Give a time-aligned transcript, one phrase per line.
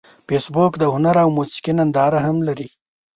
[0.27, 2.67] فېسبوک د هنر او موسیقۍ ننداره هم لري